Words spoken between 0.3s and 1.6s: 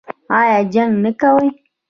ایا جنګ نه کوي؟